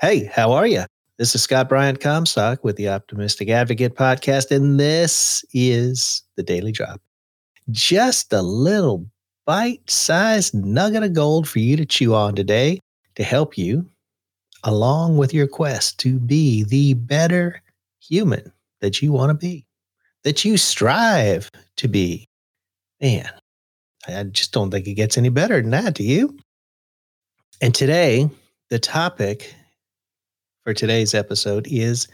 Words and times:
Hey, 0.00 0.24
how 0.24 0.52
are 0.52 0.66
you? 0.66 0.84
This 1.18 1.34
is 1.34 1.42
Scott 1.42 1.68
Bryant 1.68 2.00
Comstock 2.00 2.64
with 2.64 2.76
the 2.76 2.88
Optimistic 2.88 3.50
Advocate 3.50 3.94
podcast, 3.94 4.50
and 4.50 4.80
this 4.80 5.44
is 5.52 6.22
the 6.36 6.42
Daily 6.42 6.72
Drop. 6.72 7.02
Just 7.70 8.32
a 8.32 8.40
little 8.40 9.04
bite 9.44 9.90
sized 9.90 10.54
nugget 10.54 11.02
of 11.02 11.12
gold 11.12 11.46
for 11.46 11.58
you 11.58 11.76
to 11.76 11.84
chew 11.84 12.14
on 12.14 12.34
today 12.34 12.80
to 13.16 13.22
help 13.22 13.58
you 13.58 13.84
along 14.64 15.18
with 15.18 15.34
your 15.34 15.46
quest 15.46 16.00
to 16.00 16.18
be 16.18 16.64
the 16.64 16.94
better 16.94 17.60
human 18.00 18.50
that 18.80 19.02
you 19.02 19.12
want 19.12 19.28
to 19.28 19.34
be, 19.34 19.66
that 20.24 20.46
you 20.46 20.56
strive 20.56 21.50
to 21.76 21.88
be. 21.88 22.26
Man, 23.02 23.30
I 24.08 24.22
just 24.22 24.52
don't 24.52 24.70
think 24.70 24.86
it 24.86 24.94
gets 24.94 25.18
any 25.18 25.28
better 25.28 25.60
than 25.60 25.72
that, 25.72 25.92
do 25.92 26.04
you? 26.04 26.38
And 27.60 27.74
today, 27.74 28.30
the 28.70 28.78
topic 28.78 29.54
for 30.70 30.74
today's 30.74 31.14
episode 31.14 31.66
is 31.68 32.06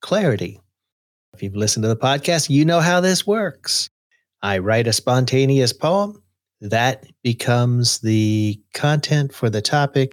clarity. 0.00 0.60
If 1.32 1.44
you've 1.44 1.54
listened 1.54 1.84
to 1.84 1.88
the 1.88 1.94
podcast, 1.94 2.50
you 2.50 2.64
know 2.64 2.80
how 2.80 3.00
this 3.00 3.24
works. 3.24 3.88
I 4.42 4.58
write 4.58 4.88
a 4.88 4.92
spontaneous 4.92 5.72
poem 5.72 6.20
that 6.60 7.06
becomes 7.22 8.00
the 8.00 8.60
content 8.74 9.32
for 9.32 9.48
the 9.48 9.62
topic 9.62 10.10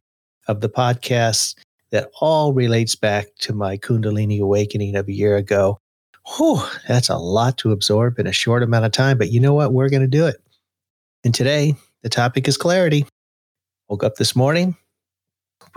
of 0.47 0.61
the 0.61 0.69
podcast 0.69 1.55
that 1.89 2.11
all 2.21 2.53
relates 2.53 2.93
back 2.93 3.29
to 3.39 3.53
my 3.55 3.77
Kundalini 3.77 4.39
awakening 4.39 4.95
of 4.95 5.07
a 5.07 5.13
year 5.13 5.35
ago. 5.35 5.79
Whew, 6.35 6.61
that's 6.87 7.09
a 7.09 7.17
lot 7.17 7.57
to 7.57 7.71
absorb 7.71 8.19
in 8.19 8.27
a 8.27 8.31
short 8.31 8.61
amount 8.61 8.85
of 8.85 8.91
time, 8.91 9.17
but 9.17 9.31
you 9.31 9.39
know 9.39 9.55
what? 9.55 9.73
We're 9.73 9.89
going 9.89 10.03
to 10.03 10.07
do 10.07 10.27
it. 10.27 10.37
And 11.23 11.33
today, 11.33 11.73
the 12.03 12.09
topic 12.09 12.47
is 12.47 12.57
clarity. 12.57 13.07
Woke 13.89 14.03
up 14.03 14.17
this 14.17 14.35
morning, 14.35 14.77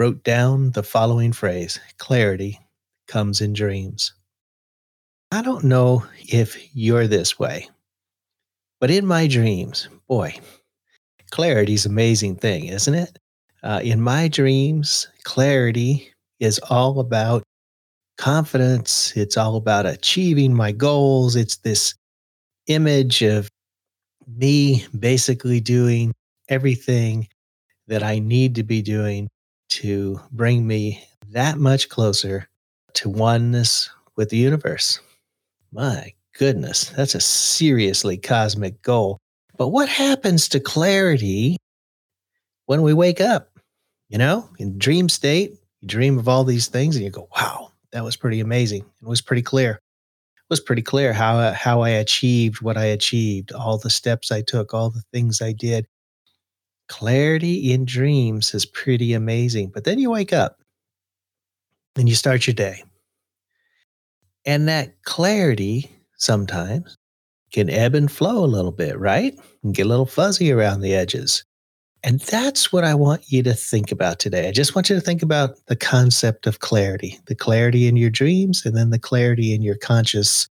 wrote 0.01 0.25
down 0.25 0.71
the 0.71 0.83
following 0.83 1.31
phrase 1.31 1.79
clarity 1.99 2.59
comes 3.07 3.43
in 3.43 3.53
dreams. 3.53 4.15
I 5.31 5.43
don't 5.43 5.65
know 5.65 6.07
if 6.21 6.57
you're 6.75 7.07
this 7.07 7.39
way, 7.39 7.69
but 8.81 8.91
in 8.91 9.05
my 9.05 9.27
dreams, 9.27 9.91
boy, 10.09 10.35
clarity's 11.31 11.85
amazing 11.85 12.37
thing, 12.37 12.65
isn't 12.65 12.95
it? 12.95 13.19
Uh, 13.63 13.81
in 13.85 14.01
my 14.01 14.27
dreams, 14.27 15.07
clarity 15.25 16.11
is 16.39 16.59
all 16.71 16.99
about 16.99 17.43
confidence. 18.17 19.15
It's 19.15 19.37
all 19.37 19.57
about 19.57 19.85
achieving 19.85 20.55
my 20.55 20.73
goals. 20.73 21.37
It's 21.37 21.57
this 21.59 21.95
image 22.69 23.21
of 23.21 23.51
me 24.27 24.87
basically 24.99 25.61
doing 25.61 26.15
everything 26.49 27.29
that 27.87 28.03
I 28.03 28.19
need 28.19 28.55
to 28.55 28.63
be 28.63 28.81
doing 28.81 29.29
to 29.71 30.21
bring 30.33 30.67
me 30.67 31.05
that 31.31 31.59
much 31.59 31.89
closer 31.89 32.49
to 32.95 33.09
oneness 33.09 33.89
with 34.17 34.29
the 34.31 34.37
universe. 34.37 35.01
My 35.73 36.13
goodness, 36.39 36.91
that's 36.91 37.15
a 37.15 37.21
seriously 37.21 38.17
cosmic 38.17 38.83
goal. 38.83 39.19
But 39.57 39.69
what 39.69 39.89
happens 39.89 40.49
to 40.49 40.61
clarity 40.61 41.57
when 42.67 42.83
we 42.83 42.93
wake 42.93 43.21
up? 43.21 43.51
You 44.09 44.19
know, 44.19 44.49
in 44.59 44.79
dream 44.79 45.09
state, 45.09 45.53
you 45.81 45.89
dream 45.89 46.19
of 46.19 46.29
all 46.29 46.43
these 46.45 46.67
things 46.67 46.97
and 46.97 47.05
you 47.05 47.11
go, 47.11 47.29
wow, 47.37 47.71
that 47.93 48.03
was 48.03 48.17
pretty 48.17 48.41
amazing. 48.41 48.85
It 49.01 49.09
was 49.09 49.21
pretty 49.21 49.43
clear. 49.43 49.73
It 49.73 50.51
was 50.51 50.61
pretty 50.61 50.83
clear 50.83 51.13
how, 51.13 51.53
how 51.53 51.83
I 51.83 51.91
achieved 51.91 52.61
what 52.61 52.77
I 52.77 52.87
achieved, 52.87 53.53
all 53.53 53.79
the 53.79 53.91
steps 53.91 54.33
I 54.33 54.43
took, 54.43 54.75
all 54.75 54.91
the 54.91 55.05
things 55.13 55.41
I 55.41 55.53
did 55.53 55.87
clarity 56.91 57.73
in 57.73 57.85
dreams 57.85 58.53
is 58.53 58.67
pretty 58.67 59.15
amazing. 59.15 59.71
But 59.73 59.85
then 59.85 60.01
you 60.01 60.11
wake 60.11 60.33
up 60.33 60.59
and 61.97 62.09
you 62.09 62.17
start 62.17 62.47
your 62.47 62.55
day. 62.55 62.83
And 64.45 64.69
that 64.69 65.01
clarity 65.05 65.89
sometimes 66.17 66.99
can 67.53 67.71
ebb 67.71 67.95
and 67.95 68.11
flow 68.11 68.45
a 68.45 68.47
little 68.47 68.73
bit, 68.73 68.99
right? 68.99 69.39
And 69.63 69.73
get 69.73 69.87
a 69.87 69.89
little 69.89 70.05
fuzzy 70.05 70.51
around 70.51 70.81
the 70.81 70.95
edges. 70.95 71.45
And 72.03 72.19
that's 72.21 72.73
what 72.73 72.83
I 72.83 72.95
want 72.95 73.31
you 73.31 73.43
to 73.45 73.55
think 73.55 73.93
about 73.93 74.19
today. 74.19 74.49
I 74.49 74.53
just 74.53 74.75
want 74.75 74.91
you 74.91 74.97
to 74.97 75.03
think 75.03 75.23
about 75.23 75.65
the 75.67 75.77
concept 75.77 76.47
of 76.47 76.59
clarity 76.59 77.21
the 77.27 77.35
clarity 77.37 77.87
in 77.87 77.97
your 77.97 78.11
dreams, 78.11 78.65
and 78.67 78.77
then 78.77 78.91
the 78.91 78.99
clarity 78.99 79.55
in 79.55 79.63
your 79.63 79.77
conscious 79.77 80.49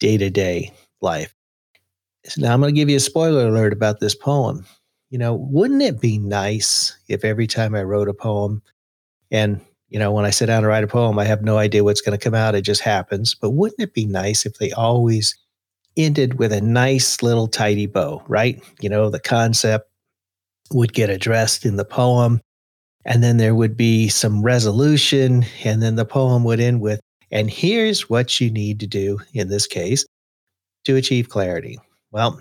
day 0.00 0.16
to 0.16 0.30
day 0.30 0.72
life. 1.02 1.34
Now, 2.36 2.54
I'm 2.54 2.60
going 2.60 2.72
to 2.72 2.78
give 2.78 2.88
you 2.88 2.96
a 2.96 3.00
spoiler 3.00 3.48
alert 3.48 3.72
about 3.72 4.00
this 4.00 4.14
poem 4.14 4.64
you 5.10 5.18
know, 5.18 5.34
wouldn't 5.34 5.82
it 5.82 6.00
be 6.00 6.18
nice 6.18 6.96
if 7.08 7.24
every 7.24 7.46
time 7.46 7.74
I 7.74 7.82
wrote 7.82 8.08
a 8.08 8.14
poem, 8.14 8.62
and, 9.30 9.60
you 9.88 9.98
know, 9.98 10.12
when 10.12 10.24
I 10.24 10.30
sit 10.30 10.46
down 10.46 10.62
to 10.62 10.68
write 10.68 10.84
a 10.84 10.88
poem, 10.88 11.18
I 11.18 11.24
have 11.24 11.42
no 11.42 11.58
idea 11.58 11.84
what's 11.84 12.00
going 12.00 12.18
to 12.18 12.22
come 12.22 12.34
out, 12.34 12.54
it 12.54 12.62
just 12.62 12.82
happens. 12.82 13.34
But 13.34 13.50
wouldn't 13.50 13.80
it 13.80 13.94
be 13.94 14.06
nice 14.06 14.44
if 14.44 14.58
they 14.58 14.70
always 14.72 15.34
ended 15.96 16.38
with 16.38 16.52
a 16.52 16.60
nice 16.60 17.22
little 17.22 17.48
tidy 17.48 17.86
bow, 17.86 18.22
right? 18.28 18.62
You 18.80 18.88
know, 18.88 19.10
the 19.10 19.20
concept 19.20 19.90
would 20.70 20.92
get 20.92 21.10
addressed 21.10 21.64
in 21.64 21.76
the 21.76 21.84
poem, 21.84 22.40
and 23.04 23.22
then 23.22 23.38
there 23.38 23.54
would 23.54 23.76
be 23.76 24.08
some 24.08 24.42
resolution, 24.42 25.44
and 25.64 25.82
then 25.82 25.96
the 25.96 26.04
poem 26.04 26.44
would 26.44 26.60
end 26.60 26.80
with, 26.80 27.00
and 27.30 27.50
here's 27.50 28.10
what 28.10 28.40
you 28.40 28.50
need 28.50 28.80
to 28.80 28.86
do 28.86 29.18
in 29.32 29.48
this 29.48 29.66
case 29.66 30.04
to 30.84 30.96
achieve 30.96 31.28
clarity. 31.28 31.78
Well, 32.10 32.40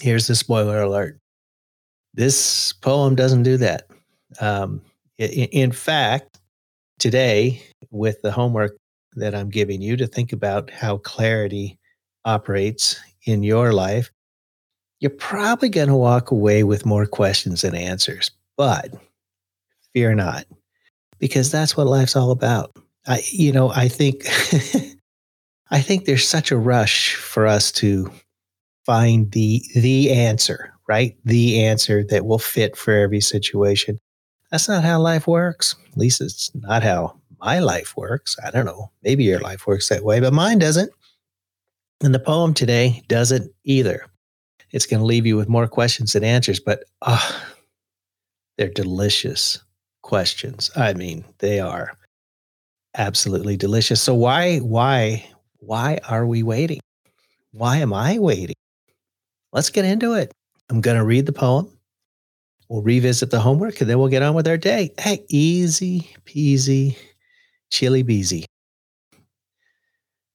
here's 0.00 0.28
the 0.28 0.34
spoiler 0.34 0.80
alert 0.82 1.18
this 2.18 2.72
poem 2.72 3.14
doesn't 3.14 3.44
do 3.44 3.56
that. 3.58 3.86
Um, 4.40 4.82
in, 5.18 5.28
in 5.28 5.72
fact, 5.72 6.40
today, 6.98 7.62
with 7.90 8.20
the 8.22 8.32
homework 8.32 8.76
that 9.14 9.36
I'm 9.36 9.48
giving 9.48 9.80
you 9.80 9.96
to 9.96 10.06
think 10.06 10.32
about 10.32 10.68
how 10.68 10.98
clarity 10.98 11.78
operates 12.24 12.98
in 13.24 13.44
your 13.44 13.72
life, 13.72 14.10
you're 14.98 15.10
probably 15.10 15.68
going 15.68 15.88
to 15.88 15.94
walk 15.94 16.32
away 16.32 16.64
with 16.64 16.84
more 16.84 17.06
questions 17.06 17.62
than 17.62 17.76
answers. 17.76 18.32
But 18.56 18.94
fear 19.94 20.12
not, 20.16 20.44
because 21.20 21.52
that's 21.52 21.76
what 21.76 21.86
life's 21.86 22.16
all 22.16 22.32
about. 22.32 22.76
I, 23.06 23.22
you 23.30 23.52
know, 23.52 23.70
I 23.70 23.86
think, 23.86 24.24
I 25.70 25.80
think 25.80 26.04
there's 26.04 26.26
such 26.26 26.50
a 26.50 26.58
rush 26.58 27.14
for 27.14 27.46
us 27.46 27.70
to 27.72 28.10
find 28.84 29.30
the 29.30 29.62
the 29.76 30.10
answer, 30.10 30.72
right? 30.88 31.16
The 31.24 31.64
answer 31.64 32.02
that 32.04 32.26
will 32.26 32.38
fit 32.38 32.76
for 32.76 32.92
every 32.92 33.20
situation. 33.20 34.00
That's 34.50 34.68
not 34.68 34.82
how 34.82 35.00
life 35.00 35.26
works. 35.26 35.76
At 35.92 35.98
least 35.98 36.20
it's 36.20 36.50
not 36.54 36.82
how 36.82 37.20
my 37.38 37.60
life 37.60 37.96
works. 37.96 38.36
I 38.44 38.50
don't 38.50 38.64
know. 38.64 38.90
Maybe 39.02 39.24
your 39.24 39.38
life 39.38 39.66
works 39.66 39.88
that 39.90 40.04
way, 40.04 40.18
but 40.20 40.32
mine 40.32 40.58
doesn't. 40.58 40.90
And 42.00 42.14
the 42.14 42.18
poem 42.18 42.54
today 42.54 43.02
doesn't 43.08 43.52
either. 43.64 44.06
It's 44.70 44.86
going 44.86 45.00
to 45.00 45.06
leave 45.06 45.26
you 45.26 45.36
with 45.36 45.48
more 45.48 45.68
questions 45.68 46.12
than 46.12 46.24
answers, 46.24 46.60
but 46.60 46.84
ah, 47.02 47.44
they're 48.56 48.68
delicious 48.68 49.58
questions. 50.02 50.70
I 50.74 50.94
mean, 50.94 51.24
they 51.38 51.60
are 51.60 51.92
absolutely 52.96 53.56
delicious. 53.56 54.00
So 54.00 54.14
why, 54.14 54.58
why, 54.58 55.28
why 55.58 55.98
are 56.08 56.26
we 56.26 56.42
waiting? 56.42 56.80
Why 57.52 57.78
am 57.78 57.92
I 57.92 58.18
waiting? 58.18 58.56
Let's 59.52 59.70
get 59.70 59.84
into 59.84 60.14
it. 60.14 60.32
I'm 60.70 60.80
going 60.80 60.96
to 60.96 61.04
read 61.04 61.26
the 61.26 61.32
poem. 61.32 61.70
We'll 62.68 62.82
revisit 62.82 63.30
the 63.30 63.40
homework 63.40 63.80
and 63.80 63.88
then 63.88 63.98
we'll 63.98 64.08
get 64.08 64.22
on 64.22 64.34
with 64.34 64.46
our 64.46 64.58
day. 64.58 64.92
Hey, 64.98 65.24
easy 65.28 66.10
peasy, 66.26 66.96
chili 67.70 68.02
beezy. 68.02 68.44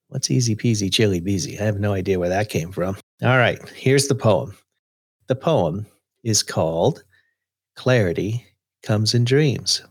What's 0.08 0.32
easy 0.32 0.56
peasy, 0.56 0.92
chili 0.92 1.20
beezy? 1.20 1.60
I 1.60 1.64
have 1.64 1.80
no 1.80 1.94
idea 1.94 2.20
where 2.20 2.30
that 2.30 2.50
came 2.50 2.72
from. 2.72 2.98
All 3.22 3.38
right, 3.38 3.60
here's 3.70 4.08
the 4.08 4.16
poem. 4.16 4.56
The 5.28 5.36
poem 5.36 5.86
is 6.24 6.44
called 6.44 7.04
Clarity 7.76 8.46
Comes 8.84 9.14
in 9.14 9.26
Dreams. 9.26 9.82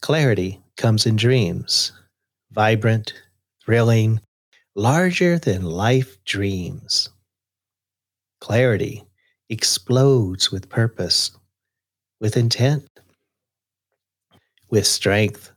Clarity 0.00 0.60
comes 0.76 1.06
in 1.06 1.16
dreams, 1.16 1.92
vibrant, 2.50 3.14
thrilling, 3.64 4.20
larger 4.74 5.38
than 5.38 5.62
life 5.62 6.22
dreams. 6.24 7.08
Clarity 8.42 9.04
explodes 9.50 10.50
with 10.50 10.68
purpose, 10.68 11.30
with 12.20 12.36
intent, 12.36 12.88
with 14.68 14.84
strength, 14.84 15.52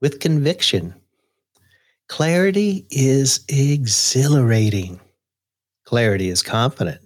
with 0.00 0.18
conviction. 0.18 0.94
Clarity 2.08 2.86
is 2.90 3.44
exhilarating. 3.50 4.98
Clarity 5.84 6.30
is 6.30 6.42
confident. 6.42 7.02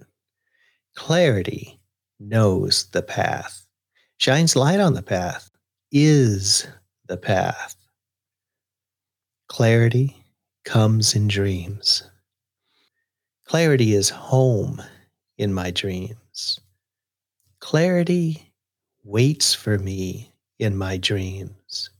Clarity 0.95 1.77
knows 2.17 2.85
the 2.93 3.01
path, 3.01 3.65
shines 4.15 4.55
light 4.55 4.79
on 4.79 4.93
the 4.93 5.03
path, 5.03 5.49
is 5.91 6.65
the 7.09 7.17
path. 7.17 7.75
Clarity 9.49 10.15
comes 10.63 11.13
in 11.13 11.27
dreams. 11.27 12.09
Clarity 13.45 13.93
is 13.93 14.09
home 14.09 14.81
in 15.37 15.53
my 15.53 15.69
dreams. 15.69 16.59
Clarity 17.59 18.51
waits 19.03 19.53
for 19.53 19.77
me 19.77 20.33
in 20.57 20.75
my 20.75 20.97
dreams. 20.97 21.91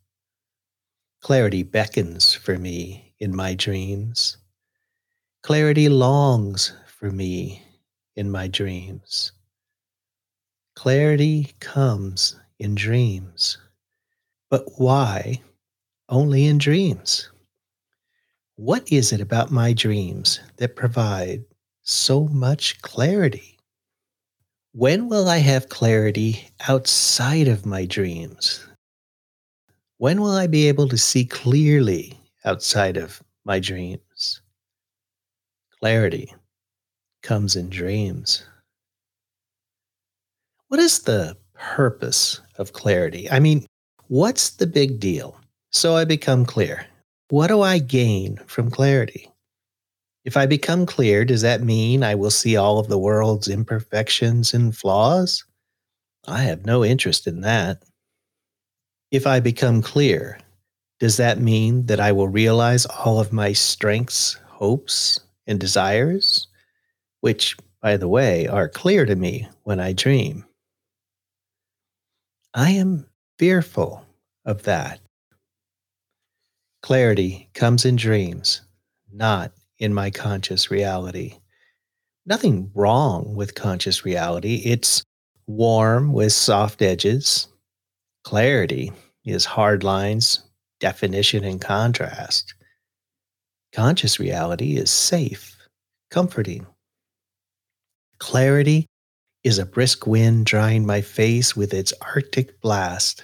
Clarity 1.22 1.64
beckons 1.64 2.34
for 2.34 2.58
me 2.58 3.14
in 3.20 3.36
my 3.36 3.54
dreams. 3.54 4.38
Clarity 5.44 5.88
longs 5.88 6.74
for 6.88 7.12
me 7.12 7.64
in 8.16 8.32
my 8.32 8.48
dreams. 8.48 9.32
Clarity 10.76 11.54
comes 11.60 12.36
in 12.58 12.74
dreams. 12.74 13.60
But 14.50 14.80
why 14.80 15.42
only 16.10 16.46
in 16.46 16.58
dreams? 16.58 17.30
What 18.58 18.90
is 18.90 19.12
it 19.12 19.20
about 19.20 19.52
my 19.52 19.74
dreams 19.74 20.40
that 20.58 20.78
provide 20.78 21.44
so 21.84 22.30
much 22.30 22.82
clarity? 22.82 23.58
When 24.72 25.10
will 25.10 25.28
I 25.28 25.40
have 25.40 25.68
clarity 25.68 26.48
outside 26.70 27.50
of 27.50 27.66
my 27.66 27.86
dreams? 27.86 28.66
When 29.98 30.22
will 30.22 30.32
I 30.32 30.48
be 30.48 30.70
able 30.70 30.88
to 30.88 30.98
see 30.98 31.26
clearly 31.26 32.18
outside 32.46 32.96
of 32.96 33.22
my 33.44 33.60
dreams? 33.60 34.42
Clarity 35.82 36.34
comes 37.24 37.58
in 37.58 37.70
dreams. 37.70 38.46
What 40.70 40.80
is 40.80 41.00
the 41.00 41.36
purpose 41.54 42.40
of 42.58 42.72
clarity? 42.72 43.30
I 43.30 43.40
mean, 43.40 43.66
what's 44.08 44.52
the 44.52 44.68
big 44.68 45.02
deal? 45.02 45.38
So 45.72 45.98
I 45.98 46.06
become 46.06 46.46
clear. 46.46 46.88
What 47.30 47.48
do 47.48 47.62
I 47.62 47.80
gain 47.80 48.38
from 48.46 48.70
clarity? 48.70 49.32
If 50.26 50.38
I 50.38 50.46
become 50.46 50.86
clear, 50.86 51.26
does 51.26 51.42
that 51.42 51.62
mean 51.62 52.04
I 52.04 52.16
will 52.16 52.32
see 52.32 52.56
all 52.56 52.78
of 52.78 52.88
the 52.88 53.00
world's 53.00 53.48
imperfections 53.48 54.54
and 54.54 54.76
flaws? 54.76 55.44
I 56.28 56.44
have 56.44 56.66
no 56.66 56.86
interest 56.86 57.28
in 57.28 57.42
that. 57.42 57.84
If 59.12 59.26
I 59.26 59.40
become 59.40 59.82
clear, 59.82 60.40
does 61.00 61.18
that 61.18 61.40
mean 61.40 61.86
that 61.88 62.00
I 62.00 62.12
will 62.12 62.28
realize 62.28 62.86
all 62.86 63.20
of 63.20 63.34
my 63.34 63.54
strengths, 63.54 64.36
hopes, 64.48 65.20
and 65.48 65.60
desires, 65.60 66.48
which, 67.22 67.56
by 67.82 67.98
the 67.98 68.08
way, 68.08 68.48
are 68.48 68.70
clear 68.70 69.06
to 69.06 69.16
me 69.16 69.48
when 69.64 69.80
I 69.80 69.94
dream? 69.94 70.46
I 72.54 72.72
am 72.72 73.08
fearful 73.38 74.06
of 74.46 74.64
that. 74.64 75.00
Clarity 76.86 77.50
comes 77.56 77.84
in 77.84 77.96
dreams, 77.96 78.62
not 79.12 79.52
in 79.80 79.92
my 79.92 80.12
conscious 80.12 80.70
reality. 80.70 81.40
Nothing 82.28 82.70
wrong 82.76 83.34
with 83.34 83.56
conscious 83.56 84.06
reality. 84.06 84.62
It's 84.64 85.04
warm 85.48 86.14
with 86.14 86.32
soft 86.32 86.84
edges. 86.84 87.48
Clarity 88.24 88.92
is 89.26 89.46
hard 89.46 89.84
lines, 89.84 90.44
definition, 90.80 91.44
and 91.44 91.60
contrast. 91.60 92.54
Conscious 93.74 94.20
reality 94.20 94.78
is 94.78 94.92
safe, 94.92 95.58
comforting. 96.12 96.68
Clarity 98.20 98.86
is 99.44 99.58
a 99.58 99.66
brisk 99.66 100.06
wind 100.06 100.46
drying 100.46 100.86
my 100.86 101.02
face 101.02 101.56
with 101.56 101.74
its 101.74 101.94
arctic 102.00 102.62
blast. 102.62 103.24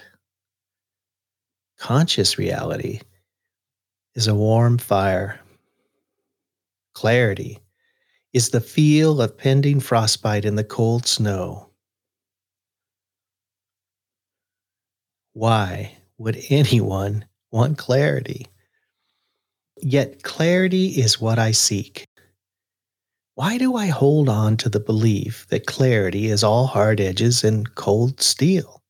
Conscious 1.78 2.38
reality 2.38 2.98
is 4.14 4.26
a 4.26 4.34
warm 4.34 4.78
fire. 4.78 5.40
Clarity 6.94 7.58
is 8.32 8.50
the 8.50 8.60
feel 8.60 9.20
of 9.20 9.36
pending 9.36 9.80
frostbite 9.80 10.44
in 10.44 10.56
the 10.56 10.64
cold 10.64 11.06
snow. 11.06 11.70
Why 15.32 15.96
would 16.18 16.44
anyone 16.50 17.24
want 17.50 17.78
clarity? 17.78 18.46
Yet 19.80 20.22
clarity 20.22 20.88
is 20.88 21.20
what 21.20 21.38
I 21.38 21.52
seek. 21.52 22.06
Why 23.34 23.56
do 23.56 23.76
I 23.76 23.86
hold 23.86 24.28
on 24.28 24.58
to 24.58 24.68
the 24.68 24.80
belief 24.80 25.46
that 25.48 25.66
clarity 25.66 26.26
is 26.26 26.44
all 26.44 26.66
hard 26.66 27.00
edges 27.00 27.42
and 27.42 27.74
cold 27.74 28.20
steel? 28.20 28.81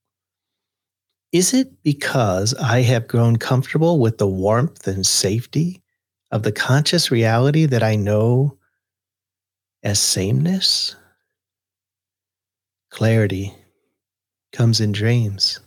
Is 1.32 1.54
it 1.54 1.82
because 1.82 2.52
I 2.54 2.82
have 2.82 3.08
grown 3.08 3.36
comfortable 3.36 3.98
with 3.98 4.18
the 4.18 4.26
warmth 4.28 4.86
and 4.86 5.06
safety 5.06 5.82
of 6.30 6.42
the 6.42 6.52
conscious 6.52 7.10
reality 7.10 7.64
that 7.66 7.82
I 7.82 7.96
know 7.96 8.58
as 9.82 9.98
sameness? 9.98 10.94
Clarity 12.90 13.54
comes 14.52 14.80
in 14.80 14.92
dreams. 14.92 15.60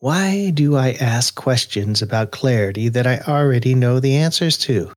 Why 0.00 0.50
do 0.50 0.76
I 0.76 0.92
ask 0.92 1.34
questions 1.34 2.02
about 2.02 2.32
clarity 2.32 2.88
that 2.88 3.06
I 3.06 3.18
already 3.20 3.74
know 3.74 4.00
the 4.00 4.16
answers 4.16 4.56
to? 4.58 4.92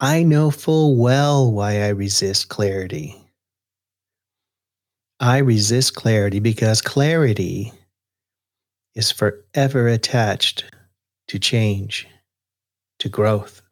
I 0.00 0.22
know 0.22 0.50
full 0.50 0.96
well 0.96 1.50
why 1.50 1.82
I 1.82 1.88
resist 1.88 2.48
clarity. 2.48 3.23
I 5.24 5.38
resist 5.38 5.94
clarity 5.94 6.38
because 6.38 6.82
clarity 6.82 7.72
is 8.94 9.10
forever 9.10 9.88
attached 9.88 10.66
to 11.28 11.38
change, 11.38 12.06
to 12.98 13.08
growth. 13.08 13.62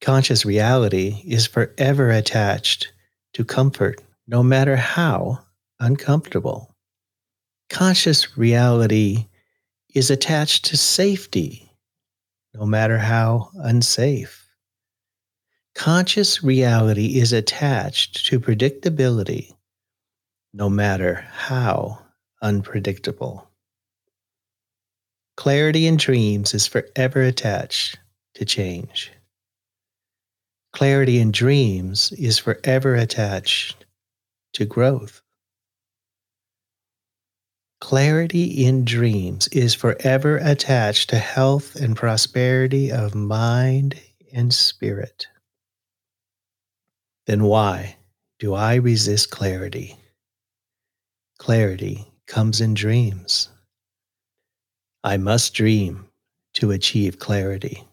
Conscious 0.00 0.44
reality 0.44 1.22
is 1.24 1.46
forever 1.46 2.10
attached 2.10 2.92
to 3.34 3.44
comfort, 3.44 4.02
no 4.26 4.42
matter 4.42 4.74
how 4.74 5.38
uncomfortable. 5.78 6.74
Conscious 7.70 8.36
reality 8.36 9.28
is 9.94 10.10
attached 10.10 10.64
to 10.64 10.76
safety, 10.76 11.70
no 12.52 12.66
matter 12.66 12.98
how 12.98 13.50
unsafe. 13.54 14.41
Conscious 15.74 16.42
reality 16.42 17.18
is 17.18 17.32
attached 17.32 18.26
to 18.26 18.38
predictability, 18.38 19.56
no 20.52 20.68
matter 20.68 21.14
how 21.32 21.98
unpredictable. 22.42 23.48
Clarity 25.36 25.86
in 25.86 25.96
dreams 25.96 26.52
is 26.52 26.66
forever 26.66 27.22
attached 27.22 27.98
to 28.34 28.44
change. 28.44 29.12
Clarity 30.72 31.18
in 31.18 31.32
dreams 31.32 32.12
is 32.12 32.38
forever 32.38 32.94
attached 32.94 33.84
to 34.52 34.64
growth. 34.64 35.22
Clarity 37.80 38.64
in 38.64 38.84
dreams 38.84 39.48
is 39.48 39.74
forever 39.74 40.36
attached 40.36 41.10
to 41.10 41.18
health 41.18 41.74
and 41.76 41.96
prosperity 41.96 42.92
of 42.92 43.14
mind 43.14 43.98
and 44.32 44.54
spirit 44.54 45.26
then 47.26 47.44
why 47.44 47.96
do 48.38 48.54
I 48.54 48.76
resist 48.76 49.30
clarity? 49.30 49.96
Clarity 51.38 52.12
comes 52.26 52.60
in 52.60 52.74
dreams. 52.74 53.48
I 55.04 55.16
must 55.16 55.54
dream 55.54 56.06
to 56.54 56.70
achieve 56.70 57.18
clarity. 57.18 57.84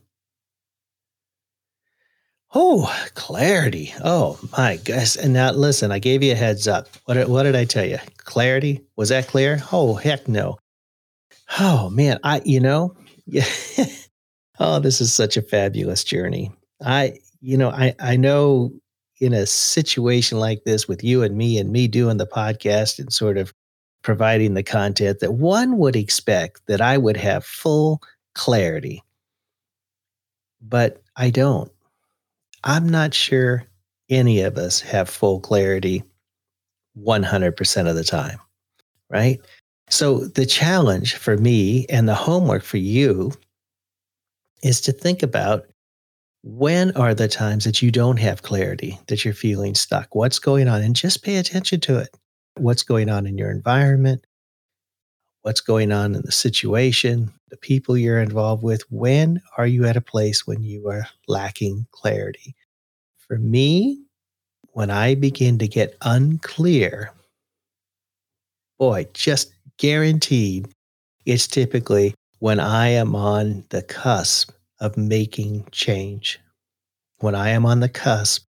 Oh, 2.54 2.92
clarity. 3.14 3.94
Oh 4.04 4.40
my 4.58 4.78
gosh. 4.78 5.16
And 5.16 5.34
now 5.34 5.52
listen, 5.52 5.92
I 5.92 6.00
gave 6.00 6.24
you 6.24 6.32
a 6.32 6.36
heads 6.36 6.68
up. 6.68 6.88
What, 7.06 7.30
what 7.30 7.44
did 7.44 7.56
I 7.56 7.66
tell 7.66 7.86
you? 7.86 8.00
Clarity? 8.18 8.82
Was 8.96 9.10
that 9.10 9.28
clear? 9.28 9.62
Oh, 9.72 9.94
heck 9.96 10.28
no. 10.28 10.58
Oh 11.60 11.90
man, 11.90 12.20
I 12.24 12.42
you 12.46 12.60
know, 12.60 12.96
yeah. 13.26 13.46
oh, 14.60 14.80
this 14.80 15.02
is 15.02 15.14
such 15.14 15.38
a 15.38 15.42
fabulous 15.42 16.04
journey. 16.04 16.52
I 16.84 17.20
you 17.42 17.58
know, 17.58 17.70
I 17.70 17.96
I 18.00 18.18
know 18.18 18.72
in 19.20 19.34
a 19.34 19.46
situation 19.46 20.40
like 20.40 20.64
this 20.64 20.88
with 20.88 21.04
you 21.04 21.24
and 21.24 21.38
me 21.38 21.58
and 21.58 21.72
me 21.72 21.88
doing 21.88 22.18
the 22.18 22.28
podcast 22.28 23.00
and 23.00 23.12
sort 23.12 23.38
of 23.38 23.54
providing 24.02 24.54
the 24.54 24.64
content 24.64 25.20
that 25.20 25.34
one 25.34 25.78
would 25.78 25.96
expect 25.96 26.62
that 26.68 26.82
I 26.82 26.98
would 26.98 27.18
have 27.18 27.44
full 27.44 28.02
clarity. 28.34 29.04
But 30.62 31.02
I 31.16 31.30
don't. 31.30 31.72
I'm 32.64 32.88
not 32.88 33.14
sure 33.14 33.66
any 34.10 34.42
of 34.42 34.58
us 34.58 34.80
have 34.82 35.10
full 35.10 35.40
clarity 35.40 36.04
100% 36.98 37.90
of 37.90 37.96
the 37.96 38.04
time, 38.04 38.40
right? 39.10 39.40
So 39.90 40.20
the 40.20 40.46
challenge 40.46 41.16
for 41.16 41.38
me 41.38 41.86
and 41.88 42.08
the 42.08 42.16
homework 42.16 42.64
for 42.64 42.78
you 42.78 43.32
is 44.62 44.82
to 44.82 44.92
think 44.92 45.24
about 45.24 45.66
when 46.44 46.96
are 46.96 47.14
the 47.14 47.28
times 47.28 47.66
that 47.66 47.82
you 47.82 47.92
don't 47.92 48.18
have 48.18 48.44
clarity, 48.44 49.00
that 49.08 49.26
you're 49.26 49.34
feeling 49.34 49.76
stuck? 49.76 50.16
What's 50.16 50.40
going 50.40 50.68
on? 50.68 50.82
And 50.82 50.96
just 50.96 51.24
pay 51.24 51.38
attention 51.38 51.80
to 51.82 52.00
it. 52.00 52.16
What's 52.56 52.84
going 52.84 53.10
on 53.10 53.26
in 53.28 53.38
your 53.38 53.52
environment? 53.52 54.26
What's 55.42 55.62
going 55.62 55.92
on 55.92 56.16
in 56.16 56.22
the 56.24 56.32
situation, 56.32 57.32
the 57.50 57.58
people 57.58 57.98
you're 57.98 58.20
involved 58.20 58.64
with? 58.64 58.82
When 58.92 59.42
are 59.58 59.68
you 59.68 59.86
at 59.86 59.98
a 59.98 60.02
place 60.02 60.46
when 60.46 60.64
you 60.64 60.90
are 60.90 61.08
lacking 61.28 61.88
clarity? 61.92 62.56
For 63.18 63.38
me, 63.38 64.04
when 64.74 64.90
I 64.90 65.16
begin 65.16 65.58
to 65.60 65.68
get 65.68 65.98
unclear 66.02 67.14
boy, 68.80 69.06
just 69.14 69.54
guaranteed 69.78 70.68
it's 71.26 71.46
typically 71.46 72.16
when 72.40 72.60
I 72.60 72.88
am 72.88 73.14
on 73.14 73.66
the 73.70 73.84
cusp 73.84 74.52
of 74.80 74.98
making 74.98 75.68
change, 75.72 76.40
when 77.20 77.36
I 77.36 77.50
am 77.50 77.66
on 77.66 77.80
the 77.80 77.90
cusp 77.90 78.46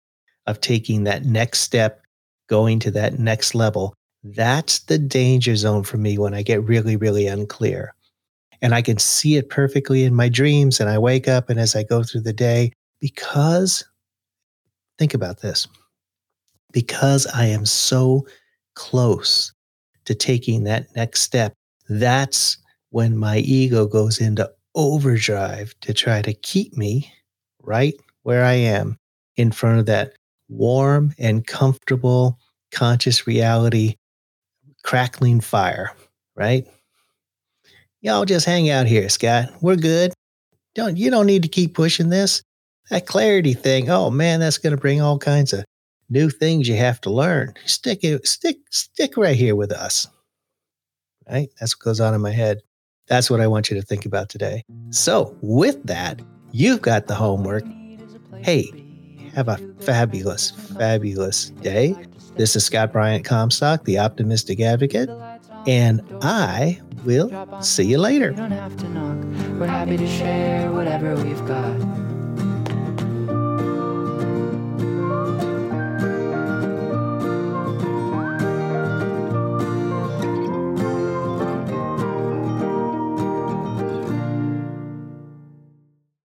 of 0.46 0.60
taking 0.60 1.04
that 1.04 1.24
next 1.24 1.60
step, 1.60 2.02
going 2.48 2.78
to 2.80 2.90
that 2.92 3.18
next 3.18 3.54
level. 3.54 3.94
That's 4.22 4.80
the 4.80 4.98
danger 4.98 5.56
zone 5.56 5.82
for 5.84 5.98
me 5.98 6.18
when 6.18 6.34
I 6.34 6.42
get 6.42 6.62
really, 6.62 6.96
really 6.96 7.26
unclear. 7.26 7.94
And 8.62 8.74
I 8.74 8.82
can 8.82 8.98
see 8.98 9.36
it 9.36 9.50
perfectly 9.50 10.04
in 10.04 10.14
my 10.14 10.28
dreams. 10.28 10.80
And 10.80 10.88
I 10.88 10.98
wake 10.98 11.28
up 11.28 11.50
and 11.50 11.60
as 11.60 11.76
I 11.76 11.82
go 11.82 12.02
through 12.02 12.22
the 12.22 12.32
day, 12.32 12.72
because 13.00 13.84
think 14.98 15.14
about 15.14 15.40
this 15.40 15.68
because 16.76 17.26
I 17.28 17.46
am 17.46 17.64
so 17.64 18.26
close 18.74 19.50
to 20.04 20.14
taking 20.14 20.64
that 20.64 20.94
next 20.94 21.22
step, 21.22 21.54
that's 21.88 22.58
when 22.90 23.16
my 23.16 23.38
ego 23.38 23.86
goes 23.86 24.20
into 24.20 24.50
overdrive 24.76 25.74
to 25.80 25.92
try 25.92 26.22
to 26.22 26.32
keep 26.32 26.76
me 26.76 27.12
right 27.62 27.94
where 28.22 28.44
I 28.44 28.52
am 28.52 28.98
in 29.36 29.50
front 29.50 29.80
of 29.80 29.86
that 29.86 30.12
warm 30.48 31.14
and 31.18 31.46
comfortable 31.46 32.38
conscious 32.70 33.26
reality 33.26 33.96
crackling 34.84 35.40
fire, 35.40 35.92
right? 36.36 36.66
Y'all 38.02 38.24
just 38.24 38.46
hang 38.46 38.70
out 38.70 38.86
here, 38.86 39.08
Scott. 39.08 39.50
We're 39.60 39.76
good. 39.76 40.12
Don't 40.74 40.96
you 40.96 41.10
don't 41.10 41.26
need 41.26 41.42
to 41.42 41.48
keep 41.48 41.74
pushing 41.74 42.10
this. 42.10 42.42
That 42.90 43.06
clarity 43.06 43.54
thing, 43.54 43.90
oh 43.90 44.10
man, 44.10 44.38
that's 44.38 44.58
gonna 44.58 44.76
bring 44.76 45.00
all 45.00 45.18
kinds 45.18 45.52
of 45.52 45.64
new 46.08 46.30
things 46.30 46.68
you 46.68 46.76
have 46.76 47.00
to 47.00 47.10
learn. 47.10 47.54
Stick 47.64 48.04
it, 48.04 48.26
stick, 48.26 48.58
stick 48.70 49.16
right 49.16 49.36
here 49.36 49.56
with 49.56 49.72
us. 49.72 50.06
Right? 51.28 51.48
That's 51.58 51.76
what 51.76 51.84
goes 51.84 52.00
on 52.00 52.14
in 52.14 52.20
my 52.20 52.30
head. 52.30 52.60
That's 53.08 53.30
what 53.30 53.40
I 53.40 53.46
want 53.46 53.70
you 53.70 53.80
to 53.80 53.86
think 53.86 54.04
about 54.04 54.28
today. 54.28 54.64
So, 54.90 55.36
with 55.40 55.82
that, 55.84 56.20
you've 56.52 56.82
got 56.82 57.06
the 57.06 57.14
homework. 57.14 57.64
Hey, 58.42 58.70
have 59.34 59.48
a 59.48 59.58
fabulous, 59.80 60.50
fabulous 60.50 61.50
day. 61.50 61.94
This 62.36 62.56
is 62.56 62.64
Scott 62.64 62.92
Bryant 62.92 63.24
Comstock, 63.24 63.84
the 63.84 63.98
optimistic 63.98 64.60
advocate, 64.60 65.08
and 65.66 66.02
I 66.20 66.80
will 67.04 67.62
see 67.62 67.84
you 67.84 67.98
later. 67.98 68.32
We're 69.58 69.66
happy 69.66 69.96
to 69.96 70.06
share 70.06 70.72
whatever 70.72 71.14
we've 71.16 71.46
got. 71.46 72.05